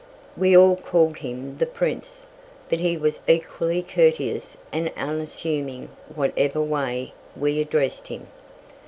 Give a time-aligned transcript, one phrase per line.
[0.35, 2.25] We all called him the Prince,
[2.69, 8.25] but he was equally courteous and unassuming whatever way we addressed him.